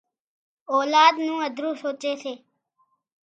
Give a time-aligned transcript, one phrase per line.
[0.73, 2.33] اولاد نُون هڌرون سوچي سي